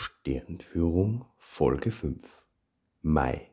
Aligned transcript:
Sternführung 0.00 1.24
Folge 1.38 1.90
5 1.90 2.24
Mai 3.02 3.50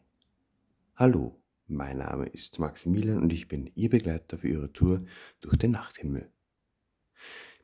Hallo, 0.95 1.41
mein 1.65 1.97
Name 1.97 2.27
ist 2.27 2.59
Maximilian 2.59 3.17
und 3.17 3.33
ich 3.33 3.47
bin 3.47 3.71
Ihr 3.73 3.89
Begleiter 3.89 4.37
für 4.37 4.49
Ihre 4.49 4.71
Tour 4.71 5.03
durch 5.41 5.57
den 5.57 5.71
Nachthimmel. 5.71 6.29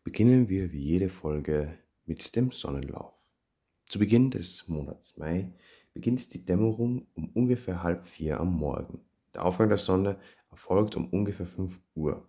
Beginnen 0.04 0.49
wir 0.49 0.71
wie 0.71 0.81
jede 0.81 1.09
Folge 1.09 1.78
mit 2.07 2.36
dem 2.36 2.49
Sonnenlauf. 2.49 3.13
Zu 3.86 3.99
Beginn 3.99 4.31
des 4.31 4.67
Monats 4.67 5.16
Mai 5.16 5.54
beginnt 5.94 6.34
die 6.34 6.44
Dämmerung 6.44 7.06
um 7.13 7.29
ungefähr 7.36 7.84
halb 7.84 8.08
vier 8.08 8.40
am 8.40 8.52
Morgen. 8.52 9.00
Der 9.36 9.46
Aufgang 9.46 9.70
der 9.70 9.78
Sonne 9.78 10.20
erfolgt 10.50 10.96
um 10.96 11.08
ungefähr 11.10 11.46
5 11.46 11.79
Uhr. 11.94 12.28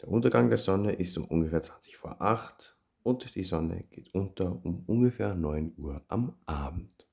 Der 0.00 0.08
Untergang 0.08 0.50
der 0.50 0.58
Sonne 0.58 0.92
ist 0.92 1.18
um 1.18 1.24
ungefähr 1.24 1.62
20 1.62 1.96
vor 1.96 2.22
8 2.22 2.73
und 3.04 3.34
die 3.34 3.44
Sonne 3.44 3.84
geht 3.90 4.12
unter 4.14 4.64
um 4.64 4.82
ungefähr 4.86 5.34
9 5.34 5.74
Uhr 5.76 6.02
am 6.08 6.34
Abend. 6.46 7.06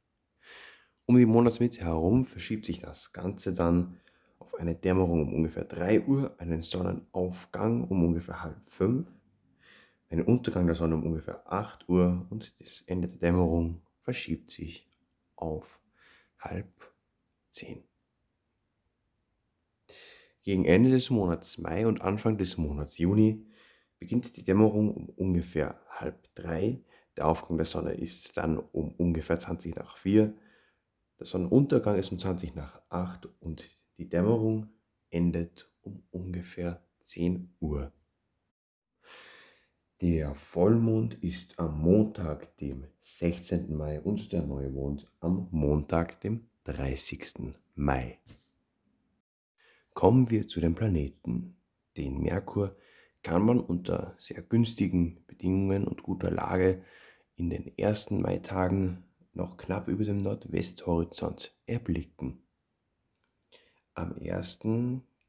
Um 1.05 1.17
die 1.17 1.25
Monatsmitte 1.25 1.81
herum 1.81 2.25
verschiebt 2.25 2.65
sich 2.65 2.79
das 2.79 3.11
Ganze 3.11 3.53
dann 3.53 3.99
auf 4.39 4.55
eine 4.55 4.73
Dämmerung 4.73 5.21
um 5.21 5.33
ungefähr 5.35 5.65
3 5.65 6.05
Uhr, 6.07 6.33
einen 6.39 6.61
Sonnenaufgang 6.61 7.83
um 7.83 8.03
ungefähr 8.05 8.41
halb 8.41 8.61
5, 8.69 9.05
einen 10.09 10.23
Untergang 10.23 10.65
der 10.65 10.75
Sonne 10.75 10.95
um 10.95 11.03
ungefähr 11.03 11.51
8 11.51 11.87
Uhr 11.89 12.25
und 12.29 12.59
das 12.61 12.83
Ende 12.87 13.09
der 13.09 13.17
Dämmerung 13.17 13.81
verschiebt 13.99 14.49
sich 14.49 14.87
auf 15.35 15.79
halb 16.39 16.71
10. 17.51 17.83
Gegen 20.43 20.65
Ende 20.65 20.89
des 20.89 21.09
Monats 21.09 21.57
Mai 21.57 21.85
und 21.85 22.01
Anfang 22.01 22.37
des 22.37 22.57
Monats 22.57 22.97
Juni 22.97 23.45
beginnt 24.01 24.35
die 24.35 24.43
Dämmerung 24.43 24.91
um 24.95 25.09
ungefähr 25.09 25.79
halb 25.87 26.33
drei. 26.33 26.81
Der 27.17 27.27
Aufgang 27.27 27.57
der 27.57 27.67
Sonne 27.67 27.93
ist 27.93 28.35
dann 28.35 28.57
um 28.57 28.95
ungefähr 28.95 29.39
20 29.39 29.75
nach 29.75 29.95
vier. 29.95 30.33
Der 31.19 31.27
Sonnenuntergang 31.27 31.97
ist 31.97 32.11
um 32.11 32.17
20 32.17 32.55
nach 32.55 32.81
acht 32.89 33.29
und 33.41 33.63
die 33.99 34.09
Dämmerung 34.09 34.69
endet 35.11 35.69
um 35.83 36.01
ungefähr 36.09 36.83
10 37.03 37.53
Uhr. 37.59 37.91
Der 40.01 40.33
Vollmond 40.33 41.13
ist 41.23 41.59
am 41.59 41.79
Montag, 41.79 42.57
dem 42.57 42.85
16. 43.03 43.77
Mai 43.77 44.01
und 44.01 44.31
der 44.31 44.41
Neumond 44.41 45.07
am 45.19 45.47
Montag, 45.51 46.19
dem 46.21 46.47
30. 46.63 47.53
Mai. 47.75 48.17
Kommen 49.93 50.31
wir 50.31 50.47
zu 50.47 50.59
den 50.59 50.73
Planeten. 50.73 51.55
Den 51.97 52.19
Merkur 52.19 52.75
kann 53.23 53.45
man 53.45 53.59
unter 53.59 54.15
sehr 54.17 54.41
günstigen 54.41 55.23
Bedingungen 55.27 55.87
und 55.87 56.03
guter 56.03 56.31
Lage 56.31 56.83
in 57.35 57.49
den 57.49 57.77
ersten 57.77 58.21
Maitagen 58.21 59.03
noch 59.33 59.57
knapp 59.57 59.87
über 59.87 60.03
dem 60.03 60.17
Nordwesthorizont 60.17 61.55
erblicken. 61.65 62.43
Am 63.93 64.15
1. 64.19 64.59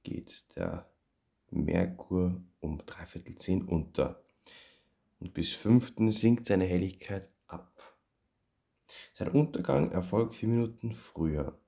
geht 0.02 0.56
der 0.56 0.90
Merkur 1.50 2.42
um 2.60 2.84
dreiviertel 2.86 3.36
zehn 3.36 3.62
unter 3.62 4.22
und 5.20 5.34
bis 5.34 5.52
5. 5.52 5.94
sinkt 6.08 6.46
seine 6.46 6.64
Helligkeit 6.64 7.30
ab. 7.46 7.96
Sein 9.14 9.28
Untergang 9.28 9.90
erfolgt 9.90 10.34
vier 10.34 10.48
Minuten 10.48 10.92
früher. 10.92 11.58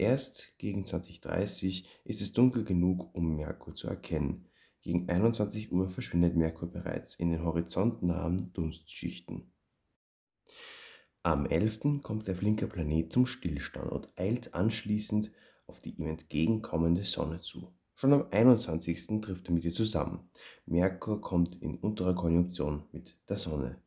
Erst 0.00 0.56
gegen 0.56 0.86
2030 0.86 1.86
ist 2.04 2.22
es 2.22 2.32
dunkel 2.32 2.64
genug, 2.64 3.14
um 3.14 3.36
Merkur 3.36 3.74
zu 3.74 3.86
erkennen. 3.86 4.46
Gegen 4.80 5.06
21 5.10 5.70
Uhr 5.72 5.90
verschwindet 5.90 6.36
Merkur 6.36 6.72
bereits 6.72 7.14
in 7.16 7.30
den 7.30 7.44
horizontnahen 7.44 8.50
Dunstschichten. 8.54 9.52
Am 11.22 11.44
11. 11.44 12.00
kommt 12.02 12.28
der 12.28 12.34
flinke 12.34 12.66
Planet 12.66 13.12
zum 13.12 13.26
Stillstand 13.26 13.92
und 13.92 14.08
eilt 14.16 14.54
anschließend 14.54 15.32
auf 15.66 15.80
die 15.80 15.90
ihm 15.90 16.06
entgegenkommende 16.06 17.04
Sonne 17.04 17.42
zu. 17.42 17.70
Schon 17.94 18.14
am 18.14 18.26
21. 18.30 19.20
trifft 19.20 19.48
er 19.48 19.52
mit 19.52 19.66
ihr 19.66 19.72
zusammen. 19.72 20.30
Merkur 20.64 21.20
kommt 21.20 21.60
in 21.60 21.76
unterer 21.76 22.14
Konjunktion 22.14 22.84
mit 22.92 23.18
der 23.28 23.36
Sonne. 23.36 23.82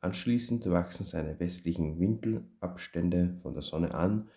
Anschließend 0.00 0.68
wachsen 0.68 1.04
seine 1.04 1.38
westlichen 1.38 2.00
Winkelabstände 2.00 3.38
von 3.42 3.54
der 3.54 3.62
Sonne 3.62 3.94
an 3.94 4.28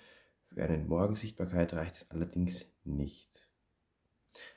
für 0.49 0.63
eine 0.63 0.77
Morgensichtbarkeit 0.77 1.73
reicht 1.73 1.95
es 1.97 2.11
allerdings 2.11 2.65
nicht. 2.83 3.49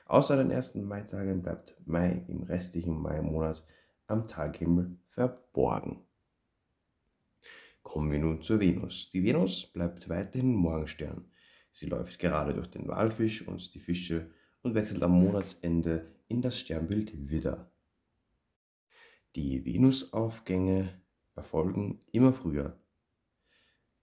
Außer 0.05 0.37
den 0.37 0.51
ersten 0.51 0.83
Maitagen 0.83 1.41
bleibt 1.41 1.75
Mai 1.85 2.23
im 2.27 2.43
restlichen 2.43 3.01
Maimonat 3.01 3.63
am 4.07 4.27
Taghimmel 4.27 4.97
verborgen. 5.09 6.05
Kommen 7.81 8.11
wir 8.11 8.19
nun 8.19 8.41
zur 8.41 8.59
Venus. 8.59 9.09
Die 9.11 9.23
Venus 9.23 9.67
bleibt 9.73 10.09
weiterhin 10.09 10.53
Morgenstern. 10.53 11.29
Sie 11.71 11.87
läuft 11.87 12.19
gerade 12.19 12.53
durch 12.53 12.67
den 12.67 12.87
Walfisch 12.87 13.45
und 13.47 13.73
die 13.73 13.79
Fische 13.79 14.31
und 14.61 14.75
wechselt 14.75 15.03
am 15.03 15.11
Monatsende 15.11 16.15
in 16.27 16.41
das 16.41 16.59
Sternbild 16.59 17.29
Widder. 17.29 17.71
Die 19.35 19.65
Venusaufgänge 19.65 21.01
erfolgen 21.35 21.99
immer 22.11 22.33
früher 22.33 22.79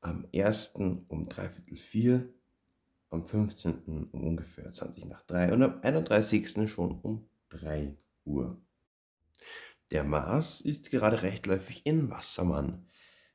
am 0.00 0.26
1. 0.34 0.76
um 0.76 1.24
dreiviertel 1.24 1.76
vier, 1.76 2.32
am 3.10 3.26
15. 3.26 4.08
um 4.12 4.24
ungefähr 4.24 4.70
20 4.70 5.06
nach 5.06 5.22
3 5.22 5.52
und 5.52 5.62
am 5.62 5.80
31. 5.82 6.70
schon 6.70 7.00
um 7.00 7.28
3 7.50 7.96
Uhr. 8.24 8.60
Der 9.90 10.04
Mars 10.04 10.60
ist 10.60 10.90
gerade 10.90 11.22
rechtläufig 11.22 11.84
in 11.84 12.10
Wassermann, 12.10 12.86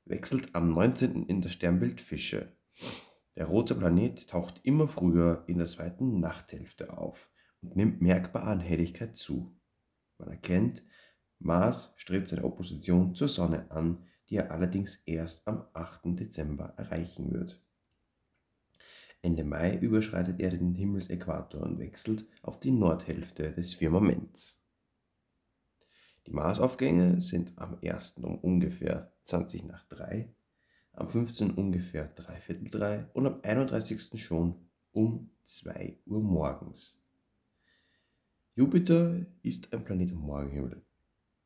wechselt 0.06 0.56
am 0.56 0.72
19. 0.72 1.26
in 1.26 1.42
das 1.42 1.54
Sternbild 1.54 2.00
Fische. 2.00 2.54
Der 3.36 3.46
rote 3.46 3.76
Planet 3.76 4.30
taucht 4.30 4.62
immer 4.64 4.88
früher 4.88 5.44
in 5.48 5.58
der 5.58 5.68
zweiten 5.68 6.20
Nachthälfte 6.22 6.98
auf 6.98 7.30
und 7.62 7.76
nimmt 7.76 8.02
merkbar 8.02 8.44
an 8.44 8.62
Helligkeit 8.62 9.16
zu. 9.16 9.54
Man 10.18 10.30
erkennt, 10.30 10.84
Mars 11.40 11.94
strebt 11.98 12.30
seine 12.30 12.46
Opposition 12.46 13.14
zur 13.14 13.28
Sonne 13.28 13.70
an, 13.72 14.08
die 14.30 14.38
er 14.38 14.52
allerdings 14.52 15.02
erst 15.06 15.48
am 15.48 15.66
8. 15.74 16.20
Dezember 16.20 16.74
erreichen 16.78 17.32
wird. 17.32 17.62
Ende 19.22 19.44
Mai 19.44 19.78
überschreitet 19.78 20.40
er 20.40 20.52
den 20.52 20.76
Himmelsäquator 20.76 21.62
und 21.62 21.80
wechselt 21.80 22.28
auf 22.44 22.60
die 22.60 22.72
Nordhälfte 22.72 23.52
des 23.54 23.74
Firmaments. 23.74 24.62
Die 26.28 26.32
Marsaufgänge 26.32 27.22
sind 27.22 27.54
am 27.58 27.78
1. 27.84 28.18
um 28.18 28.38
ungefähr 28.40 29.12
20 29.26 29.66
nach 29.66 29.84
3, 29.88 30.34
am 30.94 31.10
15. 31.10 31.52
ungefähr 31.52 32.08
dreiviertel 32.08 32.70
3 32.70 33.10
und 33.14 33.28
am 33.28 33.40
31. 33.42 34.20
schon 34.22 34.70
um 34.92 35.30
2 35.44 36.00
Uhr 36.06 36.22
morgens. 36.22 37.02
Jupiter 38.56 39.26
ist 39.42 39.74
ein 39.74 39.84
Planet 39.84 40.12
am 40.12 40.20
Morgenhimmel. 40.20 40.86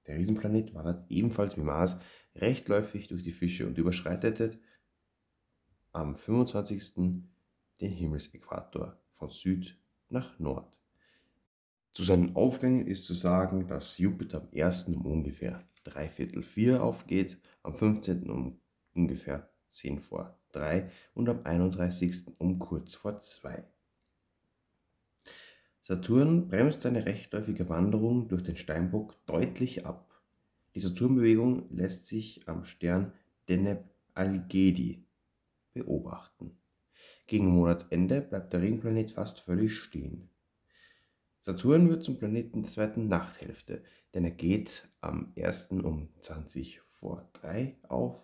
Der 0.10 0.18
Riesenplanet 0.18 0.74
wandert 0.74 1.06
ebenfalls 1.12 1.56
wie 1.56 1.62
Mars 1.62 2.00
rechtläufig 2.34 3.10
durch 3.10 3.22
die 3.22 3.32
Fische 3.32 3.68
und 3.68 3.78
überschreitet 3.78 4.58
am 5.92 6.16
25. 6.16 6.96
den 7.80 7.92
Himmelsäquator 7.92 9.00
von 9.14 9.30
Süd 9.30 9.78
nach 10.10 10.40
Nord. 10.40 10.76
Zu 11.92 12.04
seinen 12.04 12.36
Aufgängen 12.36 12.88
ist 12.88 13.06
zu 13.06 13.14
sagen, 13.14 13.68
dass 13.68 14.00
Jupiter 14.00 14.42
am 14.42 14.50
1. 14.52 14.86
um 14.88 15.06
ungefähr 15.06 15.64
dreiviertel 15.84 16.42
vier 16.42 16.82
aufgeht, 16.82 17.40
am 17.62 17.76
15. 17.76 18.32
um 18.32 18.60
ungefähr 18.96 19.52
10 19.70 20.00
vor 20.00 20.40
3 20.54 20.90
und 21.14 21.30
am 21.30 21.46
31. 21.46 22.34
um 22.40 22.58
kurz 22.58 22.96
vor 22.96 23.20
2. 23.20 23.64
Saturn 25.90 26.48
bremst 26.48 26.82
seine 26.82 27.06
rechtläufige 27.06 27.68
Wanderung 27.68 28.30
durch 28.30 28.44
den 28.44 28.56
Steinbock 28.56 29.18
deutlich 29.26 29.86
ab 29.86 30.10
die 30.76 30.80
Saturnbewegung 30.82 31.66
lässt 31.76 32.06
sich 32.06 32.48
am 32.48 32.64
Stern 32.64 33.12
Deneb 33.48 33.84
Algedi 34.14 35.04
beobachten. 35.74 36.58
Gegen 37.26 37.48
Monatsende 37.48 38.22
bleibt 38.22 38.54
der 38.54 38.62
Ringplanet 38.62 39.12
fast 39.12 39.40
völlig 39.40 39.78
stehen. 39.78 40.30
Saturn 41.40 41.90
wird 41.90 42.04
zum 42.04 42.18
Planeten 42.18 42.64
der 42.64 42.72
zweiten 42.72 43.08
Nachthälfte, 43.08 43.84
denn 44.14 44.26
er 44.26 44.32
geht 44.32 44.88
am 45.02 45.34
1. 45.36 45.72
um 45.72 46.10
20 46.22 46.82
vor 47.00 47.28
3 47.34 47.76
auf 47.88 48.24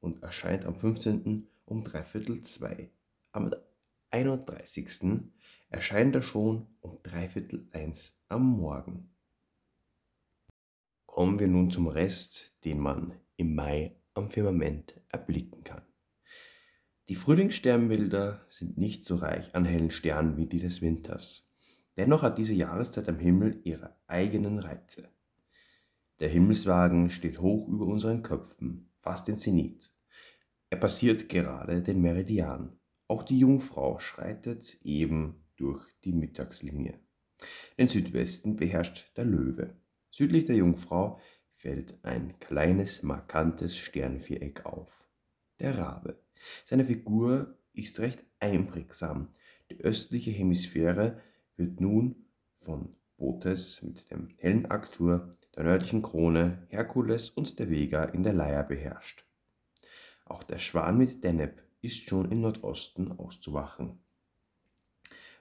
und 0.00 0.22
erscheint 0.22 0.64
am 0.64 0.74
15. 0.74 1.46
um 1.64 1.84
dreiviertel 1.84 2.40
2. 2.40 2.90
Am 3.32 3.54
31. 4.10 5.30
erscheint 5.70 6.14
er 6.14 6.22
schon 6.22 6.66
um 6.80 6.98
dreiviertel 7.02 7.68
1 7.72 8.18
am 8.28 8.46
Morgen. 8.46 9.10
Kommen 11.06 11.38
wir 11.38 11.48
nun 11.48 11.70
zum 11.70 11.88
Rest, 11.88 12.54
den 12.64 12.78
man 12.78 13.14
im 13.36 13.54
Mai 13.54 13.96
am 14.14 14.30
Firmament 14.30 14.94
erblicken 15.08 15.64
kann. 15.64 15.82
Die 17.08 17.14
Frühlingssternbilder 17.14 18.44
sind 18.48 18.76
nicht 18.76 19.04
so 19.04 19.16
reich 19.16 19.54
an 19.54 19.64
hellen 19.64 19.90
Sternen 19.90 20.36
wie 20.36 20.46
die 20.46 20.58
des 20.58 20.82
Winters. 20.82 21.50
Dennoch 21.96 22.22
hat 22.22 22.38
diese 22.38 22.54
Jahreszeit 22.54 23.08
am 23.08 23.18
Himmel 23.18 23.60
ihre 23.64 23.96
eigenen 24.06 24.58
Reize. 24.58 25.08
Der 26.20 26.28
Himmelswagen 26.28 27.10
steht 27.10 27.40
hoch 27.40 27.66
über 27.68 27.86
unseren 27.86 28.22
Köpfen, 28.22 28.90
fast 29.00 29.28
im 29.28 29.38
Zenit. 29.38 29.92
Er 30.70 30.78
passiert 30.78 31.28
gerade 31.28 31.82
den 31.82 32.02
Meridian. 32.02 32.78
Auch 33.06 33.22
die 33.22 33.38
Jungfrau 33.38 33.98
schreitet 33.98 34.78
eben 34.82 35.44
durch 35.58 35.84
die 36.04 36.12
Mittagslinie. 36.12 36.98
Den 37.78 37.88
Südwesten 37.88 38.56
beherrscht 38.56 39.12
der 39.16 39.24
Löwe. 39.24 39.76
Südlich 40.10 40.46
der 40.46 40.56
Jungfrau 40.56 41.20
fällt 41.54 42.02
ein 42.04 42.38
kleines, 42.40 43.02
markantes 43.02 43.76
Sternviereck 43.76 44.64
auf. 44.64 44.90
Der 45.60 45.76
Rabe. 45.76 46.18
Seine 46.64 46.84
Figur 46.84 47.58
ist 47.72 47.98
recht 47.98 48.24
einprägsam. 48.40 49.28
Die 49.70 49.80
östliche 49.80 50.30
Hemisphäre 50.30 51.20
wird 51.56 51.80
nun 51.80 52.26
von 52.60 52.94
Bootes 53.16 53.82
mit 53.82 54.10
dem 54.10 54.28
hellen 54.38 54.66
Aktur, 54.66 55.30
der 55.56 55.64
nördlichen 55.64 56.02
Krone, 56.02 56.66
Herkules 56.68 57.30
und 57.30 57.58
der 57.58 57.68
Vega 57.68 58.04
in 58.04 58.22
der 58.22 58.32
Leier 58.32 58.62
beherrscht. 58.62 59.24
Auch 60.24 60.42
der 60.42 60.58
Schwan 60.58 60.98
mit 60.98 61.24
Deneb 61.24 61.62
ist 61.80 62.08
schon 62.08 62.30
im 62.30 62.40
Nordosten 62.40 63.12
auszuwachen. 63.12 63.98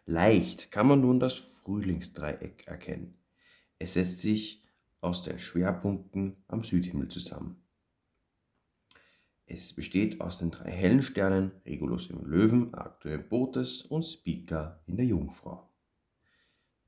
Leicht 0.09 0.71
kann 0.71 0.87
man 0.87 1.01
nun 1.01 1.19
das 1.19 1.33
Frühlingsdreieck 1.33 2.65
erkennen. 2.65 3.17
Es 3.77 3.95
setzt 3.95 4.21
sich 4.21 4.63
aus 5.01 5.23
den 5.23 5.37
Schwerpunkten 5.37 6.37
am 6.47 6.63
Südhimmel 6.63 7.09
zusammen. 7.09 7.61
Es 9.47 9.73
besteht 9.73 10.21
aus 10.21 10.39
den 10.39 10.51
drei 10.51 10.71
hellen 10.71 11.01
Sternen 11.01 11.51
Regulus 11.65 12.09
im 12.09 12.25
Löwen, 12.25 12.73
Arctur 12.73 13.11
im 13.11 13.27
Bootes 13.27 13.81
und 13.81 14.03
Spica 14.03 14.79
in 14.87 14.95
der 14.95 15.05
Jungfrau. 15.05 15.69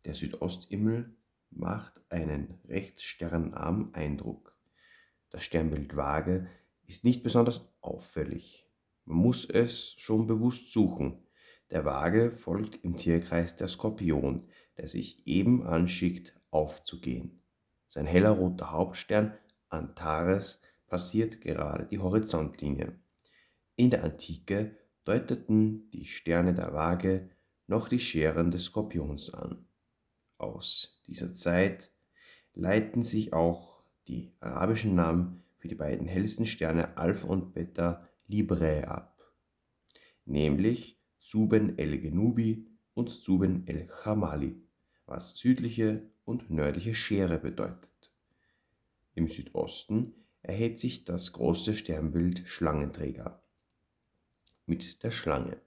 Der 0.06 0.13
Südosthimmel 0.13 1.13
macht 1.51 2.01
einen 2.10 2.57
recht 2.69 3.01
sternarmen 3.01 3.94
Eindruck. 3.94 4.56
Das 5.30 5.44
Sternbild 5.44 5.94
Waage 5.98 6.48
ist 6.88 7.04
nicht 7.04 7.22
besonders 7.22 7.68
auffällig. 7.81 8.65
Man 9.04 9.18
muss 9.18 9.44
es 9.44 9.95
schon 9.98 10.25
bewusst 10.25 10.72
suchen. 10.72 11.22
Der 11.71 11.86
Waage 11.86 12.31
folgt 12.31 12.83
im 12.83 12.95
Tierkreis 12.95 13.56
der 13.56 13.68
Skorpion, 13.68 14.48
der 14.77 14.88
sich 14.88 15.27
eben 15.27 15.68
anschickt, 15.68 16.36
aufzugehen. 16.50 17.42
Sein 17.88 18.06
heller 18.06 18.31
roter 18.31 18.71
Hauptstern 18.71 19.33
Antares 19.69 20.62
passiert 20.88 21.42
gerade 21.42 21.86
die 21.86 22.00
Horizontlinie. 22.00 22.94
In 23.75 23.92
der 23.92 24.04
Antike 24.04 24.75
deuteten 25.06 25.89
die 25.92 26.06
Sterne 26.06 26.54
der 26.54 26.74
Waage 26.74 27.30
noch 27.68 27.88
die 27.88 28.00
Scheren 28.00 28.50
des 28.51 28.65
Skorpions 28.65 29.33
an. 29.33 29.65
Aus 30.38 31.00
dieser 31.06 31.33
Zeit 31.33 31.92
leiten 32.54 33.04
sich 33.04 33.31
auch 33.33 33.83
die 34.07 34.31
arabischen 34.39 34.95
Namen 34.95 35.44
für 35.57 35.68
die 35.68 35.75
beiden 35.75 36.07
hellsten 36.07 36.45
Sterne 36.45 36.98
Alpha 36.98 37.27
und 37.27 37.54
Beta 37.54 38.07
Librae 38.27 38.86
ab, 38.86 39.22
nämlich 40.25 40.99
Suben 41.31 41.77
el 41.77 41.99
Genubi 41.99 42.65
und 42.95 43.11
Suben 43.11 43.67
el 43.67 43.85
Chamali, 43.85 44.59
was 45.05 45.37
südliche 45.37 46.09
und 46.25 46.49
nördliche 46.49 46.95
Schere 46.95 47.37
bedeutet. 47.37 48.11
Im 49.13 49.27
Südosten 49.27 50.15
erhebt 50.41 50.79
sich 50.79 51.05
das 51.05 51.31
große 51.31 51.75
Sternbild 51.75 52.47
Schlangenträger 52.47 53.43
mit 54.65 55.03
der 55.03 55.11
Schlange. 55.11 55.61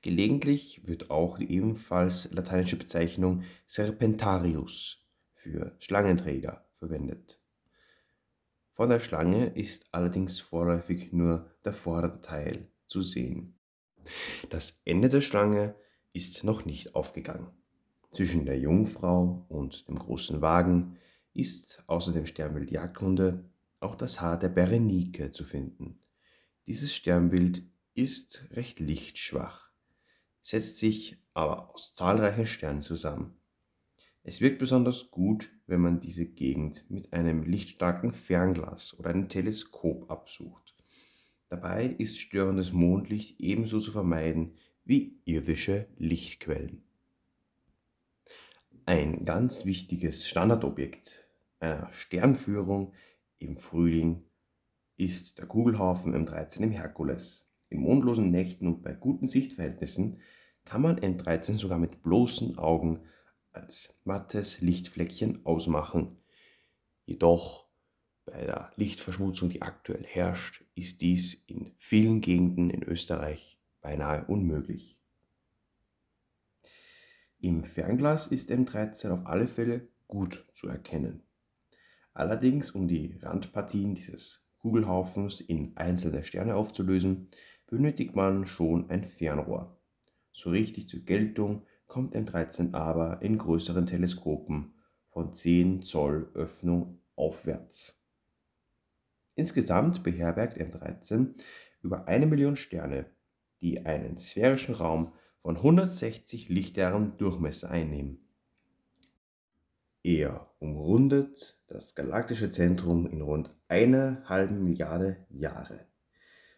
Gelegentlich 0.00 0.86
wird 0.86 1.10
auch 1.10 1.36
die 1.36 1.52
ebenfalls 1.52 2.32
lateinische 2.32 2.76
Bezeichnung 2.76 3.42
Serpentarius 3.66 5.06
für 5.34 5.76
Schlangenträger 5.78 6.66
verwendet. 6.78 7.38
Von 8.72 8.88
der 8.88 9.00
Schlange 9.00 9.44
ist 9.48 9.92
allerdings 9.92 10.40
vorläufig 10.40 11.12
nur 11.12 11.54
der 11.66 11.74
vordere 11.74 12.22
Teil 12.22 12.70
zu 12.86 13.02
sehen. 13.02 13.59
Das 14.48 14.80
Ende 14.84 15.08
der 15.08 15.20
Schlange 15.20 15.74
ist 16.12 16.44
noch 16.44 16.64
nicht 16.64 16.94
aufgegangen. 16.94 17.48
Zwischen 18.12 18.44
der 18.44 18.58
Jungfrau 18.58 19.46
und 19.48 19.86
dem 19.88 19.98
großen 19.98 20.40
Wagen 20.40 20.98
ist 21.32 21.82
außer 21.86 22.12
dem 22.12 22.26
Sternbild 22.26 22.70
Jagdhunde 22.70 23.44
auch 23.78 23.94
das 23.94 24.20
Haar 24.20 24.38
der 24.38 24.48
Berenike 24.48 25.30
zu 25.30 25.44
finden. 25.44 26.00
Dieses 26.66 26.94
Sternbild 26.94 27.62
ist 27.94 28.46
recht 28.52 28.80
lichtschwach, 28.80 29.70
setzt 30.42 30.78
sich 30.78 31.18
aber 31.34 31.74
aus 31.74 31.94
zahlreichen 31.94 32.46
Sternen 32.46 32.82
zusammen. 32.82 33.36
Es 34.22 34.40
wirkt 34.40 34.58
besonders 34.58 35.10
gut, 35.10 35.50
wenn 35.66 35.80
man 35.80 36.00
diese 36.00 36.26
Gegend 36.26 36.84
mit 36.90 37.12
einem 37.12 37.42
lichtstarken 37.42 38.12
Fernglas 38.12 38.98
oder 38.98 39.10
einem 39.10 39.28
Teleskop 39.28 40.10
absucht. 40.10 40.74
Dabei 41.50 41.86
ist 41.86 42.20
störendes 42.20 42.72
Mondlicht 42.72 43.40
ebenso 43.40 43.80
zu 43.80 43.90
vermeiden 43.90 44.54
wie 44.84 45.20
irdische 45.24 45.88
Lichtquellen. 45.98 46.84
Ein 48.86 49.24
ganz 49.24 49.64
wichtiges 49.64 50.28
Standardobjekt 50.28 51.24
einer 51.58 51.92
Sternführung 51.92 52.94
im 53.38 53.56
Frühling 53.56 54.22
ist 54.96 55.38
der 55.38 55.46
Kugelhaufen 55.46 56.14
M13 56.14 56.60
im 56.60 56.70
Herkules. 56.70 57.50
In 57.68 57.80
mondlosen 57.80 58.30
Nächten 58.30 58.68
und 58.68 58.82
bei 58.82 58.92
guten 58.92 59.26
Sichtverhältnissen 59.26 60.20
kann 60.64 60.82
man 60.82 61.00
M13 61.00 61.54
sogar 61.54 61.78
mit 61.78 62.02
bloßen 62.02 62.58
Augen 62.58 63.00
als 63.50 63.92
mattes 64.04 64.60
Lichtfleckchen 64.60 65.44
ausmachen. 65.44 66.16
Jedoch 67.06 67.69
bei 68.30 68.44
der 68.44 68.72
Lichtverschmutzung, 68.76 69.50
die 69.50 69.62
aktuell 69.62 70.04
herrscht, 70.04 70.64
ist 70.74 71.00
dies 71.00 71.34
in 71.46 71.72
vielen 71.78 72.20
Gegenden 72.20 72.70
in 72.70 72.82
Österreich 72.82 73.58
beinahe 73.80 74.24
unmöglich. 74.26 74.98
Im 77.40 77.64
Fernglas 77.64 78.26
ist 78.26 78.50
M13 78.50 79.10
auf 79.10 79.26
alle 79.26 79.46
Fälle 79.46 79.88
gut 80.06 80.44
zu 80.54 80.68
erkennen. 80.68 81.22
Allerdings, 82.12 82.70
um 82.70 82.86
die 82.86 83.18
Randpartien 83.22 83.94
dieses 83.94 84.44
Kugelhaufens 84.58 85.40
in 85.40 85.76
einzelne 85.76 86.22
Sterne 86.24 86.54
aufzulösen, 86.54 87.28
benötigt 87.66 88.14
man 88.14 88.46
schon 88.46 88.90
ein 88.90 89.04
Fernrohr. 89.04 89.80
So 90.32 90.50
richtig 90.50 90.88
zur 90.88 91.00
Geltung 91.00 91.62
kommt 91.86 92.14
M13 92.14 92.74
aber 92.74 93.22
in 93.22 93.38
größeren 93.38 93.86
Teleskopen 93.86 94.74
von 95.08 95.32
10 95.32 95.82
Zoll 95.82 96.30
Öffnung 96.34 97.00
aufwärts. 97.16 97.99
Insgesamt 99.40 100.02
beherbergt 100.02 100.58
M13 100.58 101.28
über 101.82 102.06
eine 102.06 102.26
Million 102.26 102.56
Sterne, 102.56 103.06
die 103.62 103.86
einen 103.86 104.18
sphärischen 104.18 104.74
Raum 104.74 105.14
von 105.40 105.56
160 105.56 106.50
Lichtjahren 106.50 107.16
Durchmesser 107.16 107.70
einnehmen. 107.70 108.18
Er 110.02 110.46
umrundet 110.58 111.58
das 111.68 111.94
galaktische 111.94 112.50
Zentrum 112.50 113.06
in 113.06 113.22
rund 113.22 113.48
einer 113.66 114.22
halben 114.26 114.62
Milliarde 114.62 115.16
Jahre. 115.30 115.86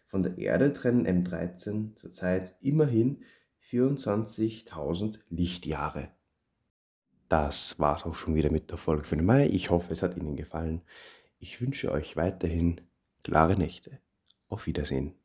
Von 0.08 0.24
der 0.24 0.36
Erde 0.38 0.72
trennen 0.72 1.06
M13 1.06 1.94
zurzeit 1.94 2.56
immerhin 2.62 3.22
24.000 3.70 5.20
Lichtjahre. 5.30 6.08
Das 7.28 7.78
war's 7.78 8.02
auch 8.02 8.16
schon 8.16 8.34
wieder 8.34 8.50
mit 8.50 8.70
der 8.70 8.76
Folge 8.76 9.04
für 9.04 9.14
den 9.14 9.24
Mai. 9.24 9.46
Ich 9.46 9.70
hoffe, 9.70 9.92
es 9.92 10.02
hat 10.02 10.16
Ihnen 10.16 10.34
gefallen. 10.34 10.82
Ich 11.44 11.60
wünsche 11.60 11.90
euch 11.90 12.14
weiterhin 12.14 12.80
klare 13.24 13.56
Nächte. 13.56 13.98
Auf 14.46 14.66
Wiedersehen. 14.68 15.16